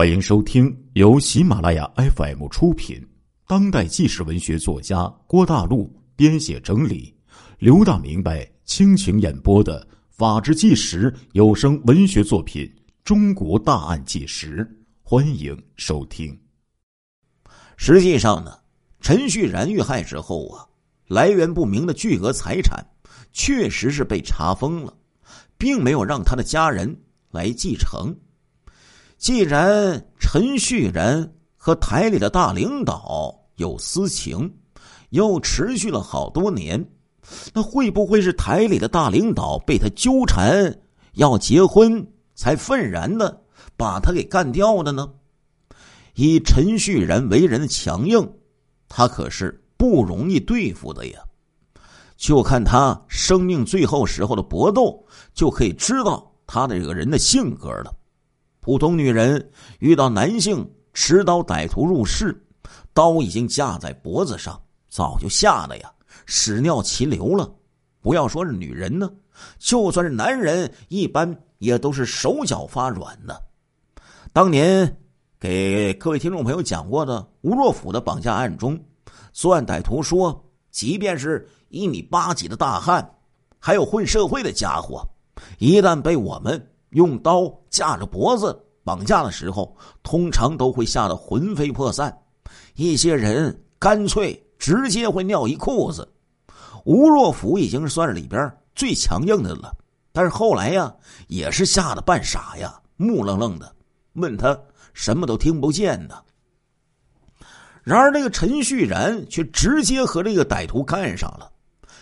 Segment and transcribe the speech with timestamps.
[0.00, 3.06] 欢迎收听由喜马拉雅 FM 出品、
[3.46, 7.14] 当代纪实文学作家郭大陆编写整理、
[7.58, 12.64] 刘大明白倾情演播的《法制纪实》有声文学作品
[13.04, 14.64] 《中国大案纪实》，
[15.02, 16.34] 欢迎收听。
[17.76, 18.56] 实际上呢，
[19.02, 20.64] 陈旭然遇害之后啊，
[21.08, 22.82] 来源不明的巨额财产
[23.34, 24.96] 确实是被查封了，
[25.58, 28.16] 并没有让他的家人来继承。
[29.20, 34.50] 既然陈旭然和台里的大领导有私情，
[35.10, 36.82] 又持续了好多年，
[37.52, 40.74] 那会不会是台里的大领导被他纠缠
[41.16, 43.42] 要结婚，才愤然的
[43.76, 45.06] 把他给干掉的呢？
[46.14, 48.26] 以陈旭然为人的强硬，
[48.88, 51.20] 他可是不容易对付的呀。
[52.16, 57.94] 就看他生命最后时候的搏斗，就可以知道他的这个人的性格了。
[58.60, 62.38] 普通女人遇到男性持刀歹徒入室，
[62.92, 65.90] 刀已经架在脖子上，早就吓得呀
[66.26, 67.50] 屎尿齐流了。
[68.02, 69.10] 不要说是女人呢，
[69.58, 73.42] 就算是男人，一般也都是手脚发软的。
[74.32, 74.96] 当年
[75.38, 78.78] 给各位听众朋友讲过的吴若甫的绑架案中，
[79.32, 83.16] 作案歹徒说，即便是一米八几的大汉，
[83.58, 85.02] 还有混社会的家伙，
[85.58, 86.69] 一旦被我们。
[86.90, 92.16] 用刀架着脖子绑架的时候，通常都会吓得魂飞魄散，
[92.74, 96.08] 一些人干脆直接会尿一裤子。
[96.84, 99.76] 吴若甫已经算是里边最强硬的了，
[100.12, 100.92] 但是后来呀，
[101.28, 103.74] 也是吓得半傻呀，木愣愣的，
[104.14, 104.58] 问他
[104.92, 106.14] 什么都听不见呢。
[107.82, 111.50] 然而，那个陈旭然却直接和这个歹徒干上了，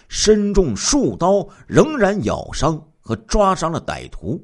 [0.09, 4.43] 身中数刀，仍然咬伤和抓伤了歹徒。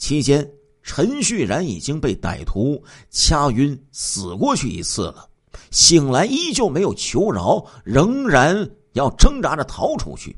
[0.00, 0.50] 期间，
[0.82, 5.28] 陈旭然已经被歹徒掐晕死过去一次了，
[5.70, 10.34] 醒来依旧没有求饶，仍然要挣扎着逃出去。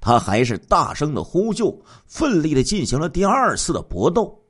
[0.00, 4.42] 他还是大声的呼救，奋力的进行了第二次的搏斗。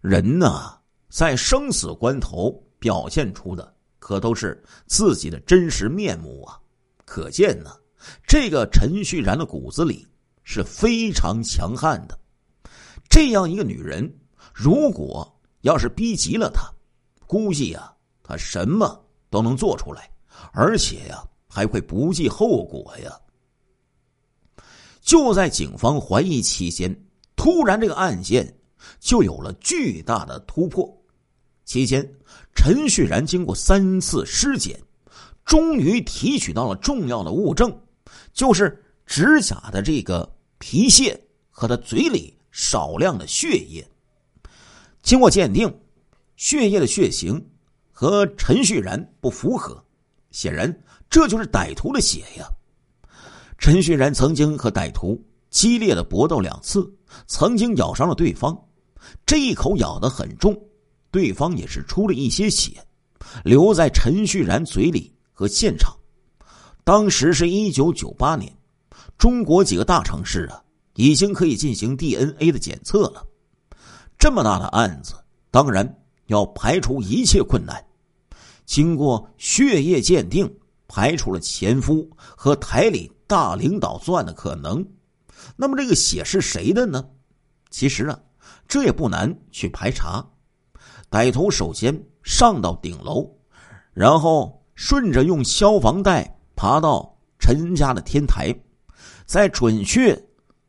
[0.00, 0.72] 人呢，
[1.10, 6.56] 在生死关头表现出的可都是自己的真实面目啊！
[7.04, 7.72] 可见呢，
[8.28, 10.06] 这个陈旭然的骨子里
[10.44, 12.16] 是非常强悍的。
[13.16, 14.14] 这样一个女人，
[14.52, 15.26] 如果
[15.62, 16.70] 要是逼急了她，
[17.26, 17.90] 估计呀，
[18.22, 20.10] 她什么都能做出来，
[20.52, 23.18] 而且呀，还会不计后果呀。
[25.00, 26.94] 就在警方怀疑期间，
[27.36, 28.54] 突然这个案件
[29.00, 30.86] 就有了巨大的突破。
[31.64, 32.06] 期间，
[32.54, 34.78] 陈旭然经过三次尸检，
[35.42, 37.74] 终于提取到了重要的物证，
[38.34, 41.18] 就是指甲的这个皮屑
[41.50, 42.35] 和他嘴里。
[42.56, 43.86] 少量的血液，
[45.02, 45.70] 经过鉴定，
[46.36, 47.38] 血液的血型
[47.92, 49.84] 和陈旭然不符合，
[50.30, 50.74] 显然
[51.10, 52.48] 这就是歹徒的血呀。
[53.58, 56.90] 陈旭然曾经和歹徒激烈的搏斗两次，
[57.26, 58.58] 曾经咬伤了对方，
[59.26, 60.58] 这一口咬得很重，
[61.10, 62.82] 对方也是出了一些血，
[63.44, 65.94] 留在陈旭然嘴里和现场。
[66.84, 68.50] 当时是一九九八年，
[69.18, 70.62] 中国几个大城市啊。
[70.96, 73.24] 已经可以进行 DNA 的检测了。
[74.18, 75.14] 这么大的案子，
[75.50, 77.82] 当然要排除一切困难。
[78.64, 80.52] 经过血液鉴定，
[80.88, 84.84] 排除了前夫和台里大领导作案的可能。
[85.54, 87.04] 那么这个血是谁的呢？
[87.70, 88.18] 其实啊，
[88.66, 90.26] 这也不难去排查。
[91.10, 93.30] 歹徒首先上到顶楼，
[93.92, 98.52] 然后顺着用消防带爬到陈家的天台，
[99.26, 100.20] 再准确。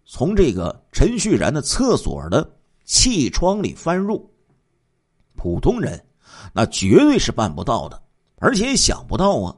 [0.09, 2.50] 从这个陈旭然的厕所的
[2.85, 4.31] 气窗里翻入，
[5.35, 6.01] 普通人
[6.53, 8.01] 那绝对是办不到的，
[8.38, 9.53] 而且也想不到啊。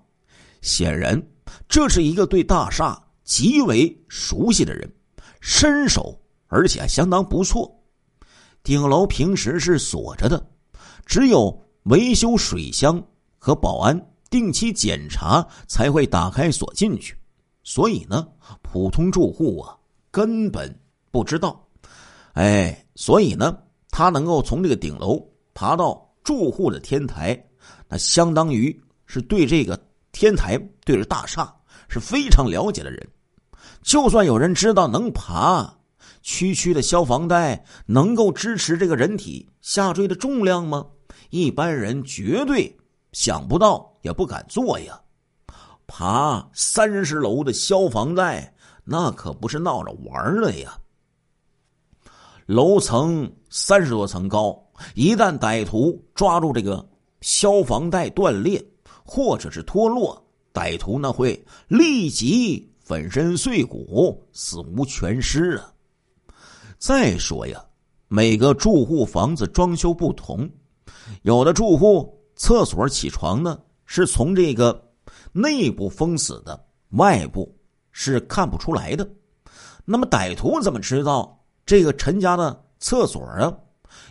[0.63, 1.21] 显然，
[1.67, 4.91] 这是一个对大厦极为熟悉的人，
[5.39, 7.71] 身手而且相当不错。
[8.63, 10.49] 顶楼平时是锁着的，
[11.05, 13.01] 只有维修水箱
[13.37, 17.15] 和保安定期检查才会打开锁进去，
[17.63, 18.27] 所以呢，
[18.63, 19.77] 普通住户啊。
[20.11, 20.73] 根本
[21.11, 21.67] 不知道，
[22.33, 23.57] 哎，所以呢，
[23.89, 25.23] 他能够从这个顶楼
[25.53, 27.39] 爬到住户的天台，
[27.87, 28.75] 那相当于
[29.05, 29.79] 是对这个
[30.11, 31.53] 天台、对着大厦
[31.87, 33.07] 是非常了解的人。
[33.81, 35.77] 就算有人知道能爬，
[36.21, 40.85] 区区的消防带能够支持这个人体下坠的重量吗？
[41.29, 42.75] 一般人绝对
[43.11, 44.99] 想不到，也不敢做呀。
[45.87, 48.53] 爬三十楼的消防带。
[48.91, 50.75] 那可不是闹着玩的呀！
[52.47, 54.59] 楼层三十多层高，
[54.95, 56.83] 一旦歹徒抓住这个
[57.21, 58.59] 消防带断裂
[59.05, 60.19] 或者是脱落，
[60.51, 65.71] 歹徒那会立即粉身碎骨、死无全尸啊！
[66.79, 67.63] 再说呀，
[68.07, 70.49] 每个住户房子装修不同，
[71.21, 74.91] 有的住户厕所起床呢是从这个
[75.31, 76.59] 内部封死的，
[76.93, 77.55] 外部
[78.01, 79.05] 是看不出来的。
[79.83, 83.53] 那么歹徒怎么知道这个陈家的厕所啊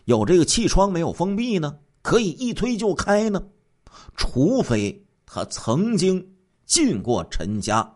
[0.05, 1.75] 有这个气窗没有封闭呢？
[2.03, 3.43] 可以一推就开呢？
[4.15, 6.23] 除非他曾经
[6.67, 7.91] 进过陈家，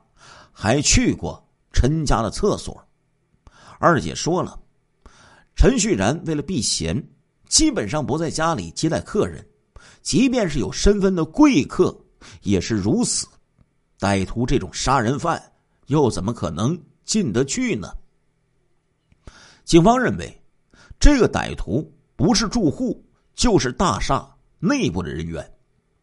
[0.51, 2.83] 还去过陈家的厕所。
[3.79, 4.59] 二姐说了。
[5.55, 7.07] 陈旭然为了避嫌，
[7.51, 9.47] 基本上不在家里接待客人，
[10.01, 11.95] 即便是有身份的贵客
[12.41, 13.27] 也是如此。
[14.01, 15.52] 歹徒这种杀人犯
[15.87, 17.89] 又怎么可能进得去呢？
[19.65, 20.43] 警方认为，
[20.99, 25.49] 这个歹徒不是住户，就是大厦内部的人员。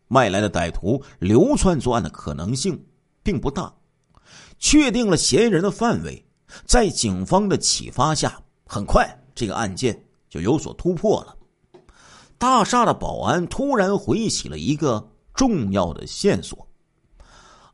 [0.09, 2.83] 外来的歹徒流窜作案的可能性
[3.21, 3.73] 并不大。
[4.57, 6.25] 确定了嫌疑人的范围，
[6.65, 9.07] 在警方的启发下，很快。
[9.33, 11.35] 这个案件就有所突破了。
[12.37, 16.67] 大厦的保安突然回忆起了一个重要的线索：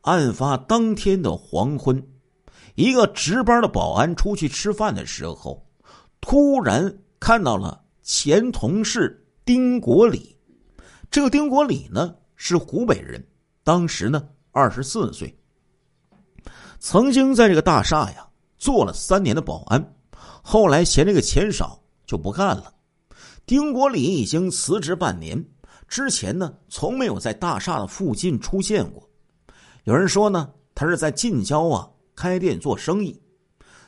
[0.06, 2.00] 案发当天的黄昏，
[2.76, 5.66] 一个值班的保安出去吃饭的时候，
[6.20, 10.36] 突然看到了前同事丁国礼。
[11.10, 13.24] 这个丁国礼呢是湖北人，
[13.64, 15.36] 当时呢二十四岁，
[16.78, 19.94] 曾经在这个大厦呀做了三年的保安。
[20.40, 22.72] 后来嫌这个钱少，就不干了。
[23.44, 25.44] 丁国礼已经辞职半年，
[25.88, 29.05] 之前呢，从没有在大厦的附近出现过。
[29.86, 33.22] 有人说呢，他是在近郊啊开店做生意。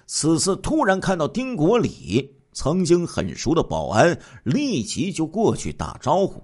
[0.06, 6.40] 此次突然看到丁国礼，曾经很熟的保安立即就过去打招呼。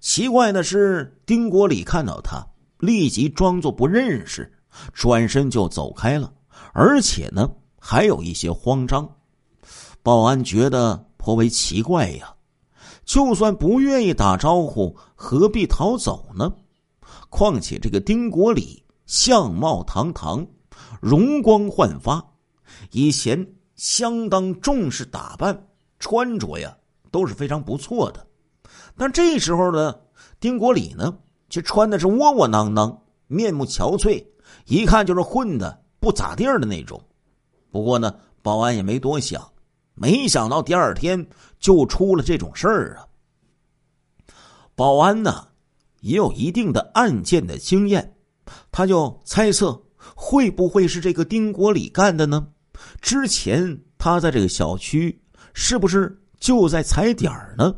[0.00, 2.46] 奇怪的是，丁国礼看到他，
[2.78, 4.52] 立即装作不认识，
[4.92, 6.30] 转身就走开了，
[6.74, 9.10] 而且呢，还有一些慌张。
[10.02, 12.34] 保安觉得颇为奇怪呀，
[13.06, 16.52] 就算不愿意打招呼，何必逃走呢？
[17.36, 20.46] 况且这个丁国礼相貌堂堂，
[21.00, 22.24] 容光焕发，
[22.92, 23.44] 以前
[23.74, 25.66] 相当重视打扮，
[25.98, 26.78] 穿着呀
[27.10, 28.24] 都是非常不错的。
[28.96, 29.92] 但这时候呢，
[30.38, 31.12] 丁国礼呢
[31.50, 32.96] 却穿的是窝窝囊囊，
[33.26, 34.24] 面目憔悴，
[34.66, 37.02] 一看就是混的不咋地儿的那种。
[37.72, 39.44] 不过呢，保安也没多想。
[39.94, 41.26] 没想到第二天
[41.58, 43.02] 就出了这种事儿啊！
[44.76, 45.48] 保安呢
[46.04, 48.14] 也有一定的案件的经验，
[48.70, 49.82] 他就猜测
[50.14, 52.46] 会不会是这个丁国礼干的呢？
[53.00, 55.18] 之前他在这个小区
[55.54, 57.74] 是不是就在踩点儿呢？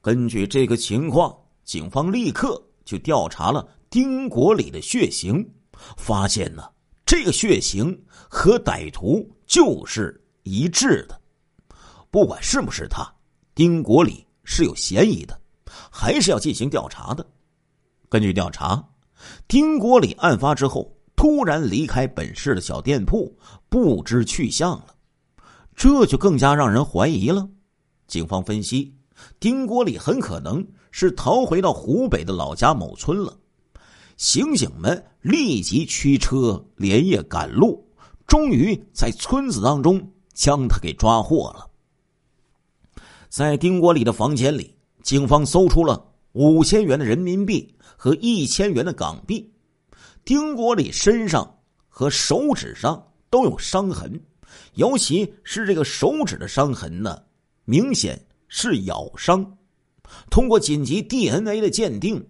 [0.00, 5.46] 根据这个情况，警方立刻就调查了丁国礼的血型，
[5.98, 6.62] 发现呢
[7.04, 7.96] 这个血型
[8.28, 10.16] 和歹徒就是。
[10.42, 11.20] 一致的，
[12.10, 13.06] 不管是不是他，
[13.54, 15.38] 丁国礼是有嫌疑的，
[15.90, 17.26] 还是要进行调查的。
[18.08, 18.84] 根据调查，
[19.46, 23.36] 丁国礼案发之后突然离开本市的小店铺，
[23.68, 24.94] 不知去向了，
[25.76, 27.48] 这就更加让人怀疑了。
[28.06, 28.94] 警方分析，
[29.38, 33.36] 丁国礼很可能是逃回到湖北的老家某村了。
[34.16, 37.88] 刑警们立即驱车连夜赶路，
[38.26, 40.10] 终于在村子当中。
[40.32, 41.68] 将他给抓获了。
[43.28, 49.50] 在丁国礼的房间里，警方搜出了五千元的人民币和一千元的港币。
[50.24, 54.20] 丁国礼身上和手指上都有伤痕，
[54.74, 57.20] 尤其是这个手指的伤痕呢，
[57.64, 59.56] 明显是咬伤。
[60.30, 62.24] 通过紧急 DNA 的鉴定，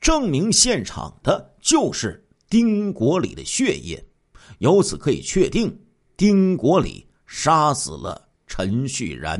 [0.00, 4.02] 证明现场的就是丁国礼的血液，
[4.58, 5.76] 由此可以确定
[6.16, 7.04] 丁国礼。
[7.28, 9.36] 杀死了陈旭然。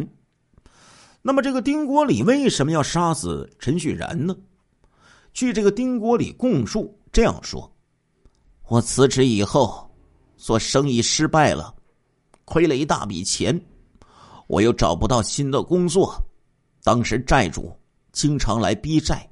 [1.27, 4.37] 那么，这个丁国礼为什么要杀死陈旭然呢？
[5.33, 7.69] 据这个丁国礼供述，这样说
[8.71, 9.91] ：“我辞职以后，
[10.37, 11.75] 做生意失败了，
[12.45, 13.61] 亏了一大笔钱，
[14.47, 16.15] 我又找不到新的工作。
[16.85, 17.77] 当时债主
[18.13, 19.29] 经常来逼债，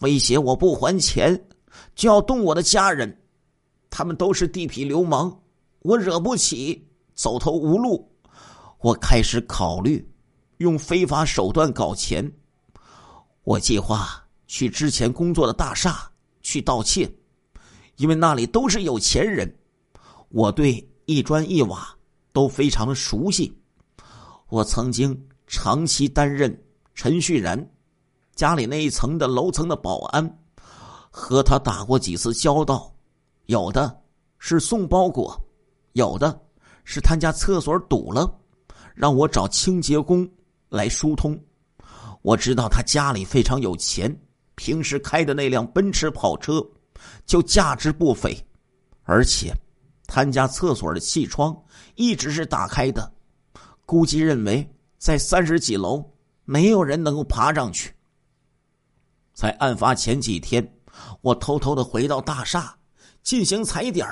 [0.00, 1.40] 威胁我不还钱
[1.94, 3.16] 就要动我的家人，
[3.90, 5.40] 他们都是地痞流氓，
[5.82, 8.10] 我惹不起。”走投无路，
[8.80, 10.04] 我开始考虑
[10.62, 12.32] 用非法手段搞钱。
[13.44, 17.12] 我计划去之前工作的大厦去盗窃，
[17.96, 19.52] 因为那里都是有钱人，
[20.30, 21.94] 我对一砖一瓦
[22.32, 23.52] 都非常的熟悉。
[24.48, 26.56] 我曾经长期担任
[26.94, 27.70] 陈旭然
[28.34, 30.38] 家里那一层的楼层的保安
[31.10, 32.94] 和他打过几次交道，
[33.46, 34.00] 有的
[34.38, 35.38] 是送包裹，
[35.92, 36.40] 有的
[36.84, 38.32] 是他家厕所堵了，
[38.94, 40.28] 让我找清洁工
[40.72, 41.38] 来疏通。
[42.22, 44.10] 我知道他家里非常有钱，
[44.54, 46.64] 平时开的那辆奔驰跑车
[47.26, 48.34] 就价值不菲，
[49.02, 49.52] 而且
[50.06, 51.54] 他家厕所的气窗
[51.94, 53.12] 一直是打开的，
[53.84, 56.02] 估计认为在三十几楼
[56.44, 57.92] 没有人能够爬上去。
[59.34, 60.66] 在案发前几天，
[61.20, 62.74] 我偷偷的回到大厦
[63.22, 64.08] 进行踩点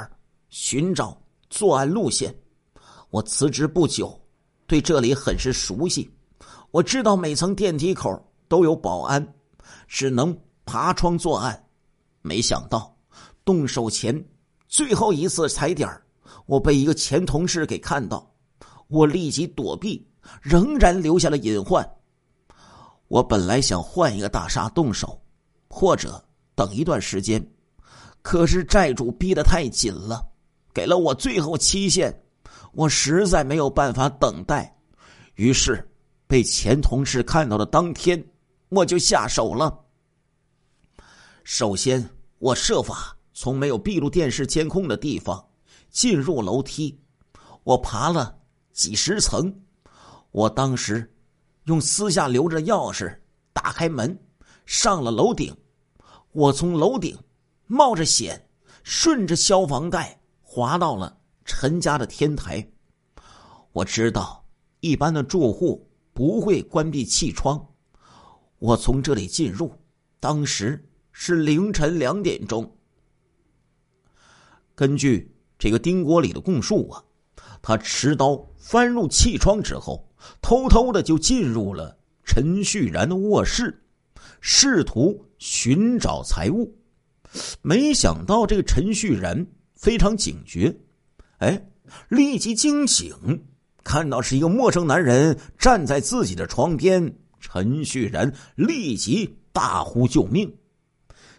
[0.51, 2.35] 寻找作案路线。
[3.11, 4.21] 我辞职不久，
[4.67, 6.11] 对这里很是熟悉。
[6.71, 9.35] 我知道每层电梯口都有保安，
[9.89, 11.67] 只能爬窗作案。
[12.23, 12.97] 没想到
[13.45, 14.25] 动手前
[14.69, 15.89] 最后一次踩点
[16.47, 18.31] 我被一个前同事给看到，
[18.87, 20.07] 我立即躲避，
[20.41, 21.89] 仍然留下了隐患。
[23.09, 25.21] 我本来想换一个大厦动手，
[25.69, 26.25] 或者
[26.55, 27.45] 等一段时间，
[28.23, 30.25] 可是债主逼得太紧了，
[30.73, 32.23] 给了我最后期限，
[32.73, 34.73] 我实在没有办法等待，
[35.35, 35.85] 于是。
[36.31, 38.25] 被前同事看到的当天，
[38.69, 39.85] 我就下手了。
[41.43, 42.09] 首先，
[42.39, 45.45] 我设法从没有闭路电视监控的地方
[45.91, 46.97] 进入楼梯，
[47.65, 48.39] 我爬了
[48.73, 49.53] 几十层。
[50.31, 51.13] 我当时
[51.65, 53.13] 用私下留着钥匙
[53.53, 54.17] 打开门，
[54.65, 55.53] 上了楼顶。
[56.31, 57.19] 我从楼顶
[57.67, 58.49] 冒着险，
[58.85, 62.65] 顺着消防带滑到了陈家的天台。
[63.73, 64.45] 我知道
[64.79, 65.90] 一般的住户。
[66.21, 67.67] 不会关闭气窗。
[68.59, 69.73] 我从这里进入，
[70.21, 72.77] 当时是凌晨两点钟。
[74.75, 77.03] 根据这个丁国礼的供述啊，
[77.63, 80.13] 他持刀翻入气窗之后，
[80.43, 83.83] 偷偷的就进入了陈旭然的卧室，
[84.43, 86.77] 试图寻找财物。
[87.63, 90.79] 没想到这个陈旭然非常警觉，
[91.39, 91.67] 哎，
[92.11, 93.47] 立即惊醒。
[93.83, 100.53] 看到是一个陌生男人站在自己的床边，陈旭然立即大呼救命。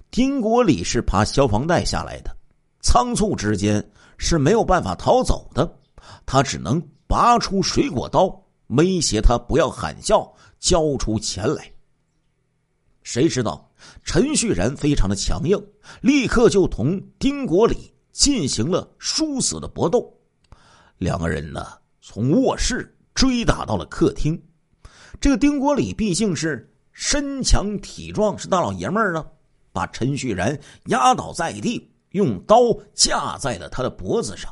[0.10, 2.36] 丁国礼是爬消防带下来的，
[2.82, 5.80] 仓促之间是没有办法逃走的，
[6.26, 10.30] 他只能拔出水果刀威胁他不要喊叫，
[10.60, 11.72] 交出钱来。
[13.04, 13.72] 谁知道
[14.04, 15.58] 陈旭然非常的强硬，
[16.02, 20.14] 立刻就同丁国礼进行了殊死的搏斗，
[20.98, 21.81] 两个人呢。
[22.04, 24.42] 从卧室追打到了客厅，
[25.20, 29.26] 这个丁国礼毕竟是身强体壮，是大老爷们儿啊，
[29.72, 32.58] 把陈旭然压倒在地，用刀
[32.96, 34.52] 架在了他的脖子上。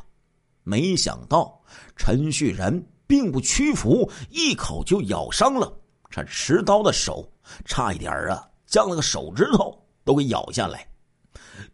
[0.62, 1.60] 没想到
[1.96, 5.76] 陈旭然并不屈服，一口就咬伤了
[6.08, 7.28] 这持刀的手，
[7.64, 10.86] 差一点啊，将那个手指头都给咬下来。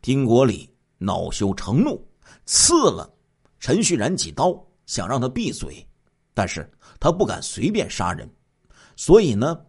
[0.01, 2.03] 丁国礼恼羞成怒，
[2.47, 3.13] 刺了
[3.61, 4.59] 陈旭然几刀。
[4.87, 5.87] 想让他闭嘴，
[6.33, 8.29] 但是他不敢随便杀人，
[8.97, 9.61] 所以呢，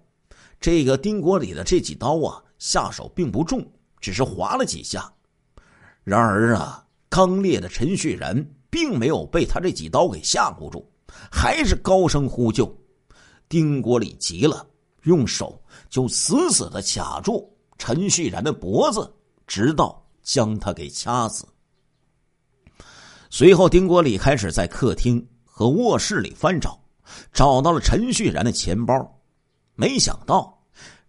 [0.59, 3.65] 这个丁国礼的这几刀啊，下手并不重，
[3.99, 5.11] 只是划了几下。
[6.03, 10.89] 然而啊，刚烈的陈旭然并没有被他这几刀给吓唬住，
[11.31, 12.73] 还是高声呼救。
[13.49, 14.65] 丁国礼急了，
[15.03, 19.09] 用手就死死的卡住陈旭然的脖子，
[19.45, 21.45] 直到将他给掐死。
[23.29, 26.79] 随后，丁国礼开始在客厅和卧室里翻找，
[27.33, 28.95] 找到了陈旭然的钱包。
[29.75, 30.57] 没想到，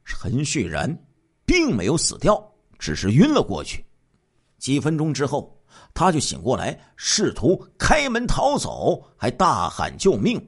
[0.04, 1.04] 陈旭然
[1.46, 2.42] 并没有死掉，
[2.78, 3.84] 只是晕了过去。
[4.58, 5.56] 几分钟之后，
[5.94, 10.44] 他就醒过来，试图开门逃走，还大喊救命。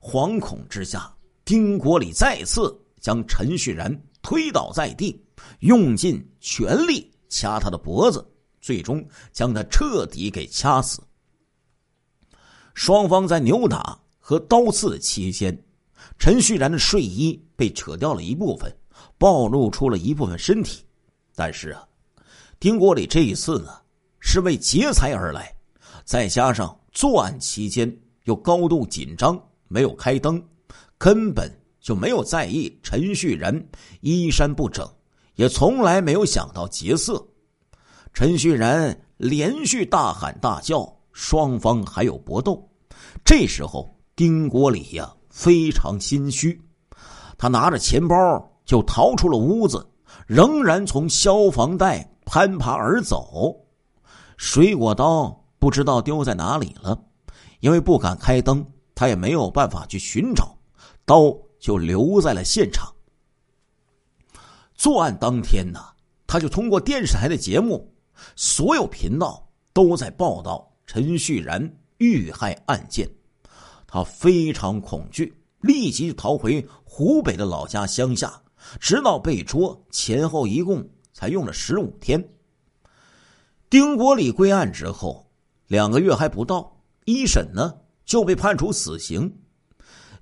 [0.00, 1.12] 惶恐之下，
[1.44, 5.20] 丁国礼再次将陈旭然推倒在地，
[5.60, 8.24] 用尽全力掐他的脖子。
[8.64, 11.02] 最终将他彻底给掐死。
[12.72, 15.54] 双方在扭打和刀刺期间，
[16.18, 18.74] 陈旭然的睡衣被扯掉了一部分，
[19.18, 20.82] 暴露出了一部分身体。
[21.34, 21.86] 但是啊，
[22.58, 23.70] 丁国礼这一次呢
[24.18, 25.54] 是为劫财而来，
[26.06, 30.42] 再加上作案期间又高度紧张，没有开灯，
[30.96, 31.52] 根本
[31.82, 33.54] 就没有在意陈旭然
[34.00, 34.90] 衣衫不整，
[35.34, 37.22] 也从来没有想到劫色。
[38.14, 42.70] 陈旭然连续大喊大叫，双方还有搏斗。
[43.24, 46.62] 这时候，丁国礼呀非常心虚，
[47.36, 48.16] 他拿着钱包
[48.64, 49.84] 就逃出了屋子，
[50.28, 53.52] 仍然从消防带攀爬而走。
[54.36, 56.96] 水果刀不知道丢在哪里了，
[57.58, 60.56] 因为不敢开灯，他也没有办法去寻找，
[61.04, 62.94] 刀就留在了现场。
[64.76, 65.80] 作案当天呢，
[66.28, 67.92] 他就通过电视台的节目，
[68.36, 73.08] 所有频道都在报道陈旭然遇害案件，
[73.86, 78.42] 他非常恐惧，立即逃回湖北的老家乡下，
[78.80, 82.28] 直到被捉，前后一共才用了十五天。
[83.70, 85.30] 丁国礼归案之后，
[85.66, 89.38] 两个月还不到，一审呢就被判处死刑。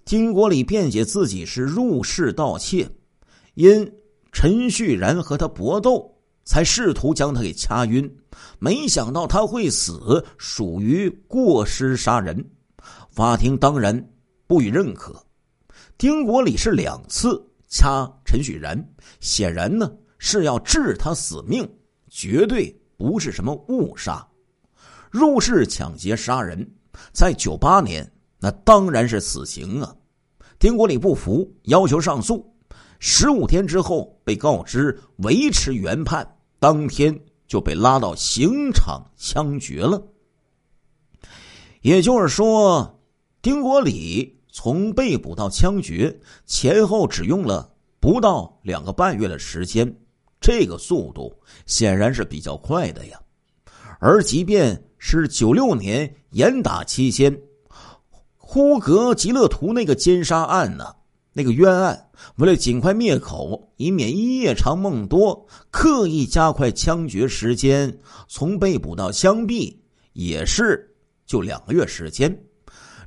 [0.04, 2.90] 丁国礼辩解自己是入室盗窃，
[3.54, 3.92] 因
[4.32, 6.11] 陈旭然和他搏斗，
[6.44, 8.10] 才试图将他给掐晕，
[8.58, 12.44] 没想到他会死，属于过失杀人。
[13.10, 14.10] 法庭当然
[14.46, 15.24] 不予认可。
[15.96, 18.82] 丁国礼是两次掐陈旭然，
[19.20, 21.68] 显然呢是要治他死命，
[22.08, 24.26] 绝对不是什么误杀。
[25.10, 26.68] 入室抢劫杀人，
[27.12, 29.94] 在九八年那当然是死刑啊。
[30.58, 32.50] 丁国礼不服，要求上诉。
[32.98, 36.31] 十五天之后被告知维持原判，
[36.62, 37.12] 当天
[37.48, 40.00] 就被拉到刑场枪决了。
[41.80, 43.00] 也就是说，
[43.42, 49.92] 丁国礼从被捕到枪决前后只用了不到两个半月的时间，
[50.40, 53.20] 这个速度显然是比较快的呀。
[53.98, 57.36] 而即便是九六年严打期间。
[58.36, 60.94] 呼格吉勒图那个奸杀案呢？
[61.32, 67.98] 那个冤案，为了尽快灭口，以免夜长梦多，刻意加快枪决时间，
[68.28, 69.74] 从被捕到枪毙
[70.12, 72.38] 也是就两个月时间。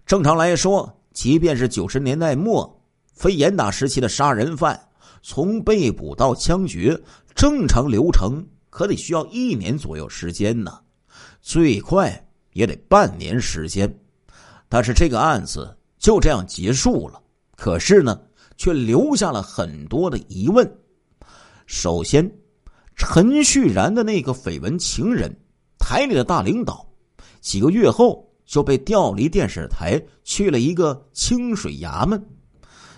[0.05, 4.79] 正常来说，即便是九十年代末非严打时期的杀人犯，
[5.21, 6.99] 从被捕到枪决，
[7.35, 10.79] 正常流程可得需要一年左右时间呢，
[11.41, 13.99] 最快也得半年时间。
[14.67, 17.21] 但是这个案子就这样结束了，
[17.65, 18.21] 可是呢，
[18.57, 20.71] 却留下了很多的疑问。
[21.65, 22.31] 首先，
[22.95, 25.35] 陈旭然的那个绯闻情人，
[25.79, 26.87] 台里的大领导，
[27.41, 32.23] 几个月后就被调离电视台，去了一个清水衙门，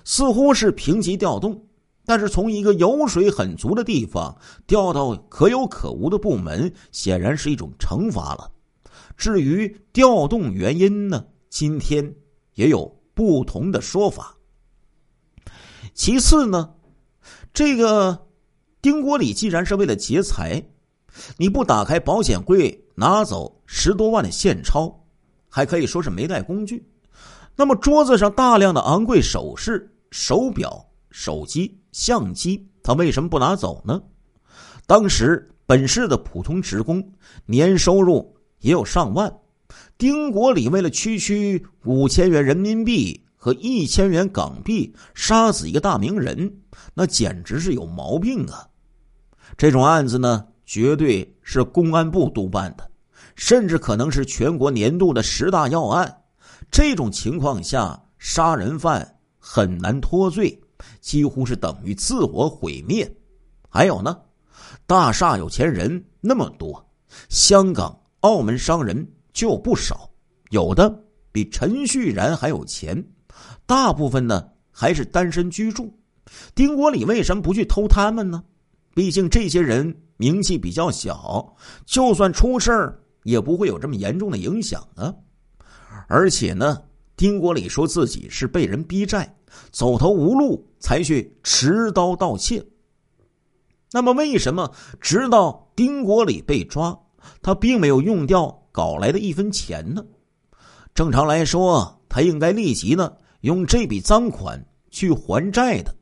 [0.03, 1.65] 似乎是平级调动。
[2.05, 8.51] 但是从一个油水很足的地方调到可有可无的部门，显然是一种惩罚了。
[9.15, 11.25] 至于调动原因呢？
[11.49, 12.13] 今天
[12.55, 14.33] 也有不同的说法。
[15.97, 16.75] 其次呢，
[17.51, 18.27] 这个
[18.83, 20.63] 丁国礼既然是为了劫财，
[21.37, 25.03] 你不打开保险柜拿走十多万的现钞，
[25.49, 26.87] 还可以说是没带工具。
[27.55, 33.99] 那么桌子上大量的昂贵首饰、手表、手机、相机，他为什么不拿走呢？
[34.85, 37.11] 当时本市的普通职工
[37.47, 39.35] 年收入也有上万。
[39.97, 46.61] 丁国礼为了区区五千元人民币和一千元港币杀死一个大名人，
[46.93, 48.67] 那简直是有毛病啊！
[49.55, 52.91] 这种案子呢，绝对是公安部督办的，
[53.35, 56.23] 甚至可能是全国年度的十大要案。
[56.69, 60.59] 这种情况下，杀人犯很难脱罪，
[60.99, 63.09] 几乎是等于自我毁灭。
[63.69, 64.17] 还有呢，
[64.85, 66.85] 大厦有钱人那么多，
[67.29, 69.07] 香港、澳门商人。
[69.33, 70.09] 就不少，
[70.49, 73.05] 有的比陈旭然还有钱，
[73.67, 75.93] 大部分呢还是单身居住。
[76.55, 78.43] 丁国礼为什么不去偷他们呢？
[78.95, 85.13] 毕竟这些人名气比较小，就算出事儿也不会有这么严重的影响啊。
[86.07, 86.81] 而且呢，
[87.15, 89.31] 丁国礼说自己是被人逼债，
[89.71, 92.65] 走投无路才去持刀盗窃。
[93.91, 96.97] 那么，为什么直到丁国礼被抓，
[97.41, 98.63] 他并没有用掉？
[98.71, 100.03] 搞来的一分钱呢？
[100.93, 105.95] 正常来说，他应该立即呢用这笔赃款去还债的，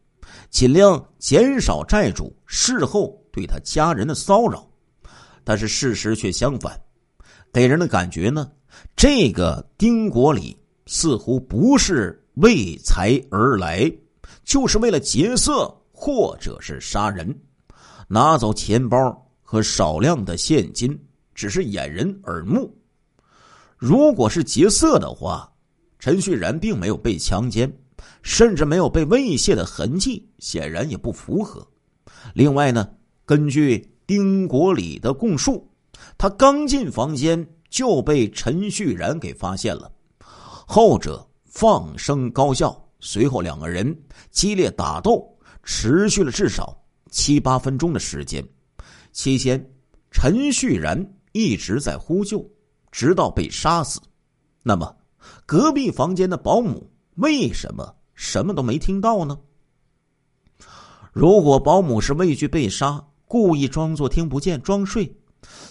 [0.50, 4.68] 尽量减少债主事后对他家人的骚扰。
[5.44, 6.80] 但是事实却相反，
[7.54, 8.52] 给人的感觉呢，
[8.96, 13.92] 这个丁国礼似乎不是为财而来，
[14.44, 17.34] 就是为了劫色或者是杀人，
[18.08, 21.00] 拿走钱包和少量的现金。
[21.36, 22.74] 只是掩人耳目。
[23.76, 25.52] 如果是劫色的话，
[26.00, 27.72] 陈旭然并没有被强奸，
[28.22, 31.68] 甚至没有被猥亵的痕迹，显然也不符合。
[32.34, 32.90] 另外呢，
[33.26, 35.70] 根据丁国礼的供述，
[36.18, 43.98] 他刚进房间就被陈旭然给发现了，后者放声高笑，随后两个人
[44.32, 45.26] 激烈打斗，
[45.64, 46.78] 持续了至少
[47.10, 48.46] 七八分钟的时间。
[49.12, 49.64] 期间，
[50.12, 51.06] 陈旭然。
[51.38, 52.50] 一直在呼救，
[52.94, 54.00] 直到被杀死。
[54.64, 54.96] 那么，
[55.46, 59.38] 隔壁房间的保姆为什么什么都没听到呢？
[61.12, 65.16] 如果保姆是畏惧被杀，故意装作听不见装睡，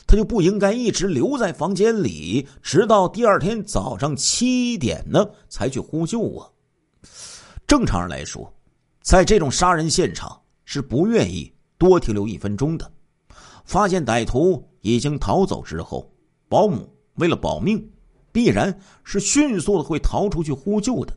[0.07, 6.49] 他就不应该一直留在房间里，直到第二天早上七点呢才去呼救啊。
[7.67, 8.53] 正常人来说，
[9.03, 12.91] 在这种杀人现场是不愿意多停留一分钟的。
[13.65, 16.11] 发现歹徒已经逃走之后，
[16.49, 17.91] 保姆为了保命，
[18.35, 21.17] 必然是迅速的会逃出去呼救的，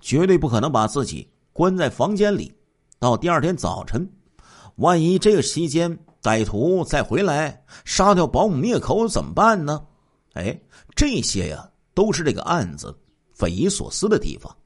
[0.00, 2.54] 绝对不可能把自己关在房间里。
[3.00, 4.08] 到第二天早晨，
[4.76, 9.82] 万一这个期间歹徒再回来杀掉保姆灭口怎么办呢？
[10.34, 10.56] 哎，
[10.94, 12.96] 这些呀都是这个案子
[13.32, 14.56] 匪夷所思的地方。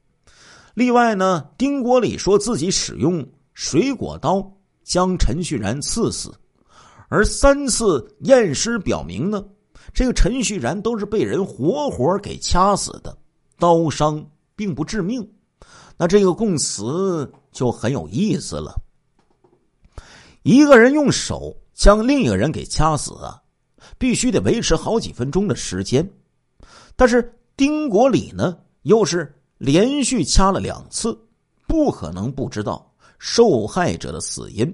[0.75, 6.31] 另外呢，丁国礼说自己使用水果刀将陈旭然刺死。
[7.09, 9.43] 而三次验尸表明呢，
[9.93, 13.17] 这个陈旭然都是被人活活给掐死的，
[13.57, 14.23] 刀伤
[14.55, 15.27] 并不致命。
[15.97, 18.73] 那这个供词就很有意思了。
[20.43, 23.41] 一个人用手将另一个人给掐死啊，
[23.97, 26.07] 必须得维持好几分钟的时间。
[26.95, 31.17] 但是丁国礼呢，又是连续掐了两次，
[31.67, 34.71] 不可能不知道受害者的死因。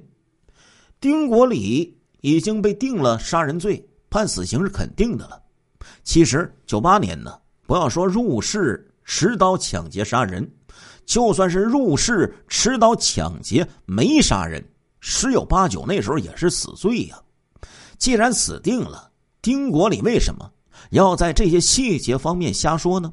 [1.00, 1.98] 丁国礼。
[2.26, 5.42] 已经被定了杀人罪，判死刑是肯定的了。
[6.04, 10.48] 其实九八年呢，不要说入室持刀抢劫杀人，
[11.04, 14.64] 就算是入室持刀抢劫没杀人，
[15.00, 17.20] 十有八九那时候也是死罪呀。
[17.98, 19.10] 既然死定了，
[19.42, 20.48] 丁国礼为什么
[20.92, 23.12] 要在这些细节方面瞎说呢？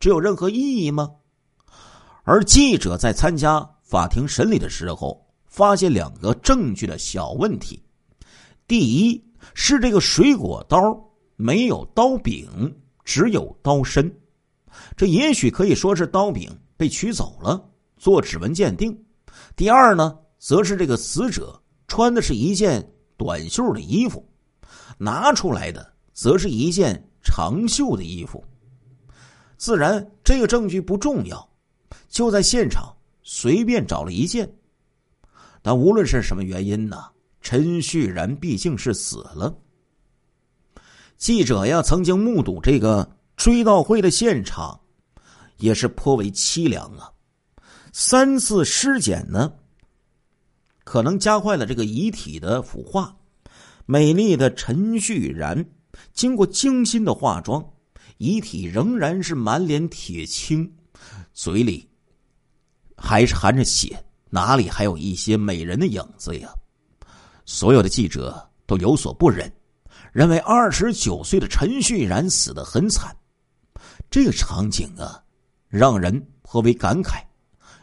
[0.00, 1.08] 这有任何意义吗？
[2.24, 7.80] 而记者在参加法庭审理的时候，发现两个证据的小问题。
[8.66, 10.78] 第一是这个水果刀
[11.36, 14.10] 没有刀柄，只有刀身，
[14.96, 17.62] 这也许可以说是刀柄被取走了
[17.96, 18.96] 做指纹鉴定。
[19.56, 22.86] 第二呢，则是这个死者穿的是一件
[23.16, 24.26] 短袖的衣服，
[24.98, 28.42] 拿出来的则是一件长袖的衣服。
[29.56, 31.48] 自然这个证据不重要，
[32.08, 34.50] 就在现场随便找了一件。
[35.60, 37.04] 但无论是什么原因呢？
[37.40, 39.56] 陈旭然毕竟是死了。
[41.16, 44.80] 记者呀，曾经目睹这个追悼会的现场，
[45.58, 47.10] 也是颇为凄凉啊。
[47.92, 49.52] 三次尸检呢，
[50.84, 53.16] 可能加快了这个遗体的腐化。
[53.84, 55.64] 美丽的陈旭然
[56.12, 57.64] 经过精心的化妆，
[58.18, 60.72] 遗体仍然是满脸铁青，
[61.32, 61.88] 嘴里
[62.96, 66.54] 还是含着血，哪里还有一些美人的影子呀？
[67.52, 69.52] 所有的记者都有所不忍，
[70.12, 73.14] 认为二十九岁的陈旭然死得很惨。
[74.08, 75.20] 这个场景啊，
[75.68, 77.20] 让人颇为感慨。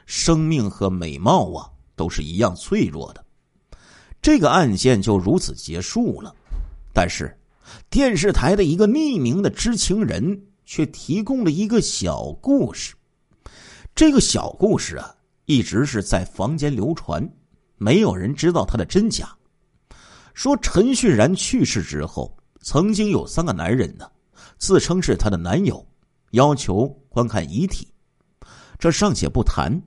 [0.05, 3.25] 生命和美貌啊，都是一样脆弱的。
[4.21, 6.33] 这个案件就如此结束了。
[6.93, 7.37] 但是，
[7.89, 12.95] 电视台的一个匿名的知情人却提供了一个小故事。
[13.93, 17.29] 这个小故事啊，一直是在坊间流传，
[17.75, 19.29] 没有人知道它的真假。
[20.37, 24.07] 说陈旭然去世之后，曾经有三个男人呢，
[24.59, 25.83] 自称是他的男友，
[26.29, 27.87] 要求观看遗体。
[28.77, 29.81] 这尚且不谈，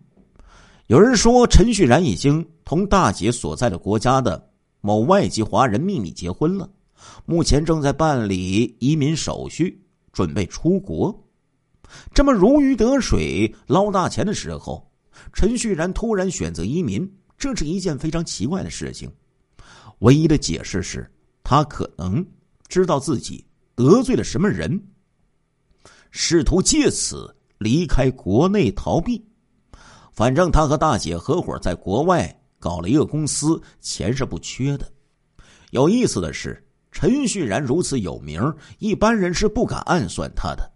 [0.88, 4.44] 有人说陈旭然已经同大姐所在的国家的
[4.80, 6.68] 某外籍华人秘密结婚了，
[7.24, 9.80] 目前正在办理移民手续，
[10.12, 11.16] 准备出国。
[12.12, 14.84] 这么如鱼得水、捞大钱的时候，
[15.32, 17.08] 陈旭然突然选择移民，
[17.38, 19.08] 这是一件非常奇怪的事情。
[20.00, 21.10] 唯一的解释是，
[21.42, 22.24] 他可能
[22.68, 24.82] 知道自己得罪了什么人，
[26.10, 29.24] 试图借此离开国内逃避。
[30.12, 34.90] 反正他和大姐合伙在国外搞了一个公司，钱是不缺的。
[35.70, 38.42] 有意思的是，陈旭然如此有名，
[38.78, 40.70] 一般人是不敢暗算他的。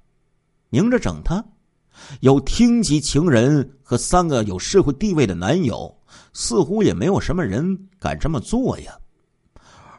[0.69, 1.45] 明着整他，
[2.21, 5.95] 有厅级情人和三个有社会地位的男友，
[6.33, 8.97] 似乎也没有什么人敢这么做呀。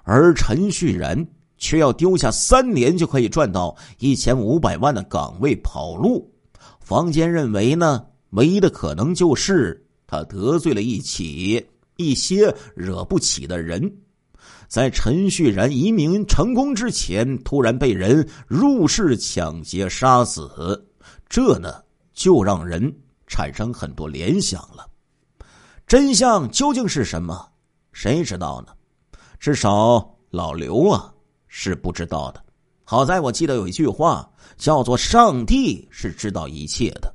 [0.05, 6.31] 而陈旭然却要丢下三年就可以赚到一千五百万的岗位跑路，
[6.79, 11.65] 坊间认为呢，唯一的可能就是他得罪了一起
[11.97, 13.91] 一些惹不起的人，
[14.67, 20.87] 在陈旭然移民成功之前，突然被人入室抢劫杀死，
[21.27, 21.81] 这呢
[22.13, 22.93] 就让人
[23.25, 24.85] 产生很多联想了。
[25.87, 27.47] 真相究竟是什么？
[27.91, 28.74] 谁知道呢？
[29.39, 31.13] 至少老刘啊
[31.47, 32.43] 是不知道的。
[32.83, 37.13] 好在我记得有一句话叫做“上帝是知道一切的”，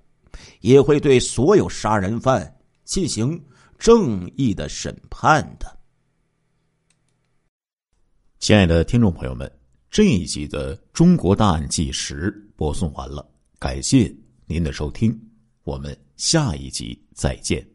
[0.60, 3.40] 也会对所有杀人犯进行
[3.78, 5.78] 正义的审判的。
[8.40, 9.50] 亲爱的听众朋友们，
[9.90, 13.24] 这一集的《中国大案纪实》播送完了，
[13.58, 14.12] 感谢
[14.46, 15.16] 您的收听，
[15.62, 17.69] 我们下一集再见。